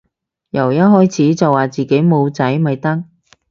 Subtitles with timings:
[0.49, 3.03] 由一開始就話自己冇仔咪得